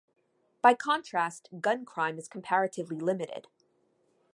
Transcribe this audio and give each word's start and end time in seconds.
By 0.63 0.73
contrast, 0.73 1.49
gun 1.59 1.85
crime 1.85 2.17
is 2.17 2.27
comparatively 2.27 2.97
limited. 2.97 3.45